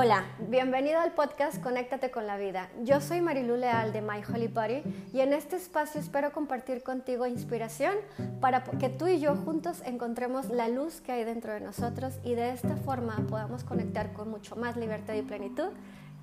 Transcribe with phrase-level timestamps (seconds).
[0.00, 2.70] Hola, bienvenido al podcast Conéctate con la vida.
[2.84, 7.26] Yo soy Marilu Leal de My Holy Body y en este espacio espero compartir contigo
[7.26, 7.96] inspiración
[8.40, 12.36] para que tú y yo juntos encontremos la luz que hay dentro de nosotros y
[12.36, 15.70] de esta forma podamos conectar con mucho más libertad y plenitud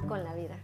[0.08, 0.56] con la vida.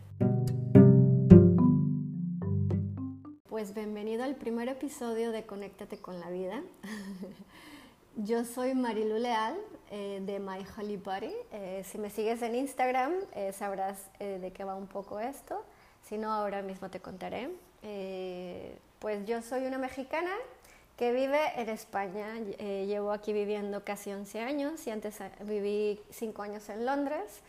[3.50, 6.62] Pues bienvenido al primer episodio de Conéctate con la vida.
[8.18, 9.56] Yo soy Marilu Leal
[9.90, 11.34] eh, de My Holy Body.
[11.54, 15.64] Eh, si me sigues en Instagram eh, sabrás de qué va un poco esto.
[16.04, 17.50] Si no, ahora mismo te contaré.
[19.00, 20.32] pues yo soy una mexicana
[20.98, 22.36] que vive en España.
[22.60, 27.42] llevo aquí viviendo casi 11 años y antes viví 5 años en Londres.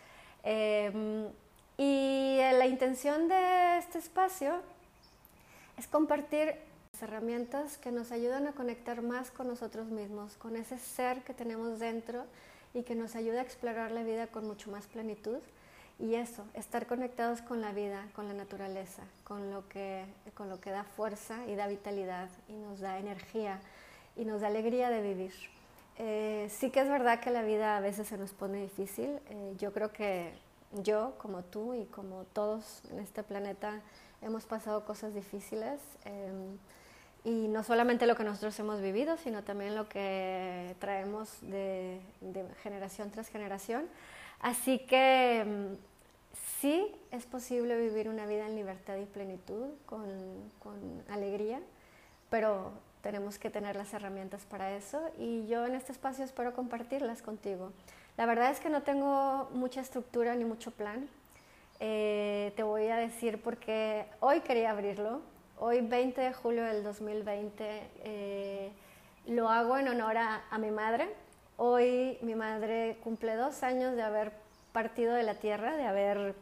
[1.77, 4.63] y la intención de este espacio
[5.77, 6.55] es compartir
[7.03, 11.79] herramientas que nos ayudan a conectar más con nosotros mismos, con ese ser que tenemos
[11.79, 12.25] dentro
[12.75, 15.39] y que nos ayuda a explorar la vida con mucho más plenitud.
[15.99, 20.05] Y eso, estar conectados con la vida, con la naturaleza, con lo que,
[20.35, 23.61] con lo que da fuerza y da vitalidad y nos da energía
[24.17, 25.33] y nos da alegría de vivir.
[25.99, 29.19] Eh, sí que es verdad que la vida a veces se nos pone difícil.
[29.29, 30.33] Eh, yo creo que
[30.83, 33.81] yo, como tú y como todos en este planeta,
[34.23, 35.81] hemos pasado cosas difíciles.
[36.05, 36.59] Em,
[37.25, 42.01] y no solamente lo que nosotros hemos vivido, sino también lo que traemos de,
[42.63, 43.85] generación tras generación.
[44.41, 45.75] Así que mm,
[46.61, 50.05] sí es posible vivir una vida en libertad y plenitud, con,
[50.59, 50.75] con
[51.09, 51.61] alegría,
[52.29, 57.21] pero tenemos que tener las herramientas para eso y yo en este espacio espero compartirlas
[57.21, 57.73] contigo.
[58.17, 61.09] La verdad es que no tengo mucha estructura ni mucho plan.
[61.81, 65.21] Eh, te voy a decir porque hoy quería abrirlo,
[65.65, 68.73] Hoy, 20 de julio del 2020, eh,
[69.27, 71.09] lo hago en honor a, mi madre.
[71.57, 74.33] Hoy mi madre cumple dos años de haber
[74.73, 76.35] partido de la tierra, de haber,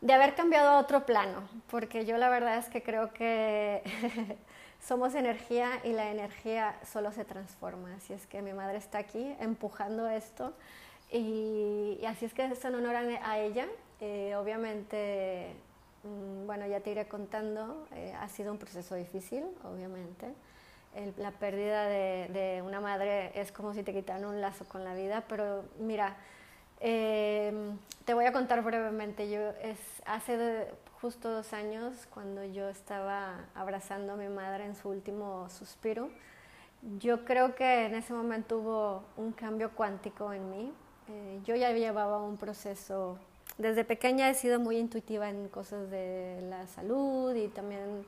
[0.00, 3.82] de haber cambiado a otro plano, porque yo la verdad es que creo que
[4.80, 7.96] somos energía y la energía solo se transforma.
[7.96, 10.52] Así es que mi madre está aquí empujando esto
[11.10, 13.66] y, así es que es en honor a, ella.
[13.98, 15.56] Eh, obviamente
[16.04, 20.34] bueno, ya te iré contando, eh, ha sido un proceso difícil, obviamente.
[21.16, 25.24] la pérdida de, una madre es como si te quitaran un lazo con la vida,
[25.28, 26.16] pero mira,
[26.80, 29.30] em, te voy a contar brevemente.
[29.30, 30.68] Yo es, hace
[31.00, 36.10] justo dos años, cuando yo estaba abrazando a mi madre en su último suspiro,
[36.98, 40.72] yo creo que en ese momento hubo un cambio cuántico en mí.
[41.08, 43.18] Eh, yo ya llevaba un proceso
[43.58, 48.04] desde pequeña he sido muy intuitiva en cosas de la salud y también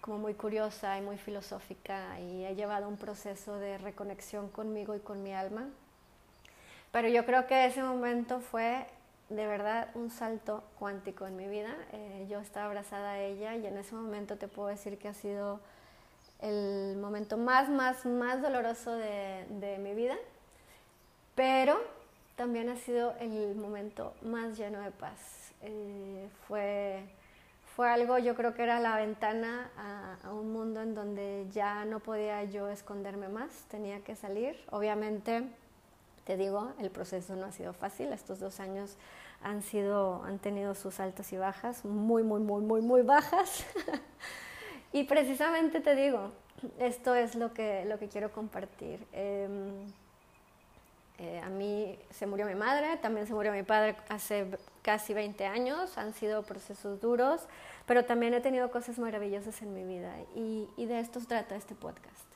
[0.00, 5.00] como muy curiosa y muy filosófica y he llevado un proceso de reconexión conmigo y
[5.00, 5.68] con mi alma.
[6.92, 8.86] Pero yo creo que ese momento fue
[9.28, 11.74] de verdad un salto cuántico en mi vida.
[11.92, 15.14] Eh, yo estaba abrazada a ella y en ese momento te puedo decir que ha
[15.14, 15.60] sido
[16.40, 20.16] el momento más, más, más doloroso de, de mi vida.
[21.34, 21.78] Pero
[22.36, 25.52] también ha sido el momento más lleno de paz.
[25.62, 27.02] Eh, fue,
[27.74, 29.70] fue algo, yo creo que era la ventana
[30.22, 34.56] a, un mundo en donde ya no podía yo esconderme más, tenía que salir.
[34.70, 35.48] Obviamente,
[36.24, 38.96] te digo, el proceso no ha sido fácil, estos dos años
[39.42, 43.64] han, sido, han tenido sus altas y bajas, muy, muy, muy, muy, muy bajas.
[44.92, 46.32] y precisamente te digo,
[46.78, 49.06] esto es lo que, lo que quiero compartir.
[49.12, 49.86] Em,
[51.18, 55.46] eh, a mí se murió mi madre, también se murió mi padre hace casi 20
[55.46, 57.48] años, han sido procesos duros,
[57.86, 62.26] pero también he tenido cosas maravillosas en mi vida y, de esto trata este podcast.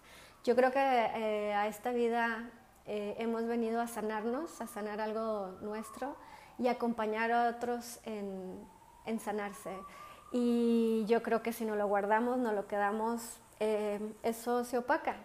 [0.45, 2.49] Yo creo que eh, a esta vida
[2.87, 6.17] eh, hemos venido a sanarnos, a sanar algo nuestro
[6.59, 8.59] y acompañar a otros en,
[9.05, 9.77] en sanarse.
[10.33, 13.41] Y yo creo que si no lo guardamos, no lo quedamos,
[14.23, 15.17] eso se opaca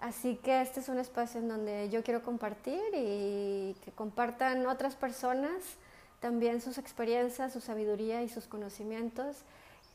[0.00, 4.94] Así que este es un espacio en donde yo quiero compartir y que compartan otras
[4.94, 5.78] personas
[6.20, 9.36] también sus experiencias, su sabiduría y sus conocimientos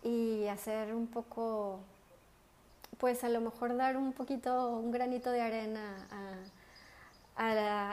[0.04, 1.80] y hacer un poco,
[2.98, 6.08] pues a lo mejor dar un poquito, un granito de arena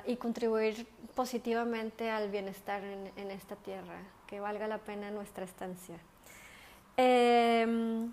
[0.06, 5.96] y contribuir positivamente al bienestar en, esta tierra, que valga la pena nuestra estancia.
[6.96, 8.12] Em,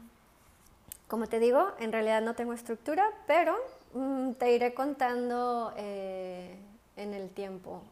[1.08, 3.56] como te digo, en realidad no tengo estructura, pero
[4.38, 6.58] te iré contando eh,
[6.96, 7.84] en el tiempo.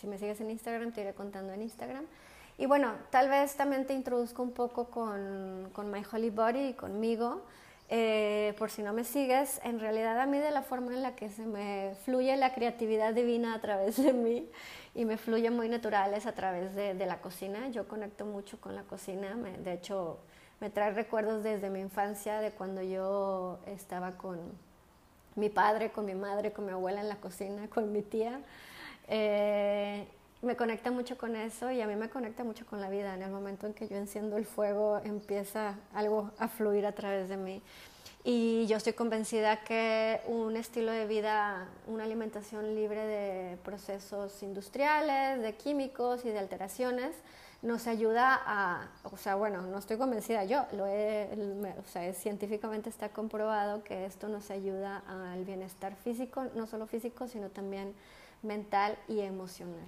[0.00, 2.04] si me sigues en Instagram, te iré contando en Instagram.
[2.56, 6.74] Y bueno, tal vez también te introduzco un poco con, con My Holy Body y
[6.74, 7.42] conmigo.
[7.90, 11.14] Eh, por si no me sigues, en realidad a mí de la forma en la
[11.14, 14.48] que se me fluye la creatividad divina a través de mí
[14.94, 17.68] y me fluye muy natural es a través de, la cocina.
[17.68, 20.18] Yo conecto mucho con la cocina, de hecho
[20.60, 24.38] me trae recuerdos desde mi infancia de cuando yo estaba con
[25.36, 28.40] mi padre, con mi madre, con mi abuela en la cocina, con mi tía.
[29.08, 30.06] Eh,
[30.42, 33.14] me conecta mucho con eso y a mí me conecta mucho con la vida.
[33.14, 37.28] En el momento en que yo enciendo el fuego, empieza algo a fluir a través
[37.28, 37.62] de mí.
[38.26, 45.42] Y yo estoy convencida que un estilo de vida, una alimentación libre de procesos industriales,
[45.42, 47.14] de químicos y de alteraciones,
[47.62, 51.28] nos ayuda a, o sea, bueno, no estoy convencida yo, lo he,
[51.78, 57.26] o sea, científicamente está comprobado que esto nos ayuda al bienestar físico, no solo físico,
[57.26, 57.94] sino también
[58.42, 59.86] mental y emocional.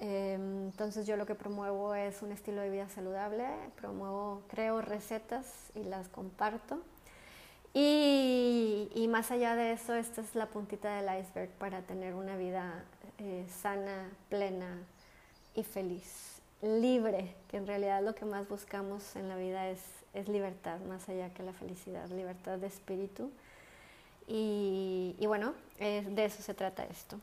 [0.00, 3.46] Em, entonces yo lo que promuevo es un estilo de vida saludable,
[3.76, 6.80] promuevo, creo recetas y las comparto.
[7.74, 12.84] Y, más allá de eso, esta es la puntita del iceberg para tener una vida
[13.18, 14.78] eh, sana, plena
[15.54, 19.80] y feliz, libre, que en realidad lo que más buscamos en la vida es,
[20.14, 23.30] es libertad, más allá que la felicidad, libertad de espíritu.
[24.26, 27.18] Y, bueno, de eso se trata esto.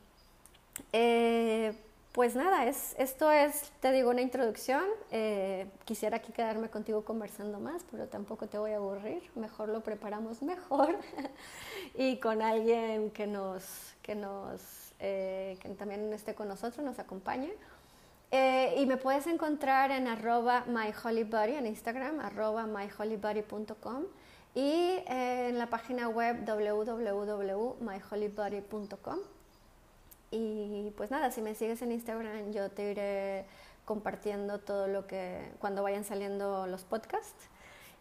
[0.92, 1.72] Eh,
[2.16, 4.82] pues nada, es, esto es, te digo, una introducción.
[5.10, 9.22] Eh, quisiera aquí quedarme contigo conversando más, pero tampoco te voy a aburrir.
[9.34, 10.96] Mejor lo preparamos mejor
[11.94, 13.64] y con alguien que nos,
[14.00, 14.62] que nos,
[14.98, 17.52] eh, que también esté con nosotros, nos acompañe.
[18.30, 24.04] Eh, y me puedes encontrar en arroba myholybody en Instagram, arroba myholybody.com
[24.54, 29.18] y en la página web www.myholybody.com.
[30.30, 33.46] Y pues nada, si me sigues en Instagram yo te iré
[33.84, 37.48] compartiendo todo lo que cuando vayan saliendo los podcasts.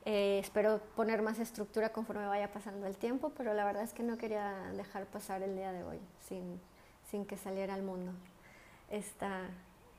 [0.06, 4.04] Eh, espero poner más estructura conforme vaya pasando el tiempo, pero la verdad es que
[4.04, 6.60] no quería dejar pasar el día de hoy sin,
[7.10, 8.12] sin que saliera al mundo
[8.90, 9.50] esta,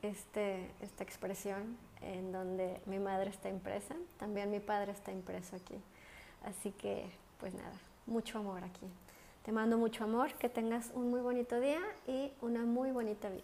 [0.09, 5.75] este, esta expresión en donde mi madre está impresa, también mi padre está impreso aquí.
[6.43, 7.09] Así que,
[7.39, 7.73] pues nada,
[8.05, 8.87] mucho amor aquí.
[9.43, 13.43] Te mando mucho amor, que tengas un muy bonito día y una muy bonita vida.